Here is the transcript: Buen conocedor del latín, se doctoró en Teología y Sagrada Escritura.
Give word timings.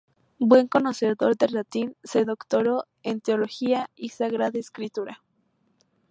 Buen 0.39 0.67
conocedor 0.67 1.37
del 1.37 1.51
latín, 1.53 1.95
se 2.03 2.25
doctoró 2.25 2.85
en 3.03 3.21
Teología 3.21 3.91
y 3.95 4.09
Sagrada 4.09 4.57
Escritura. 4.57 5.21